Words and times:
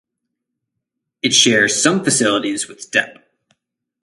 It 1.21 1.31
shares 1.31 1.79
some 1.83 2.03
facilities 2.03 2.67
with 2.67 2.89
Dep. 2.89 3.23